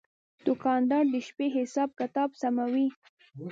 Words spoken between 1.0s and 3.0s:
د شپې حساب کتاب سموي.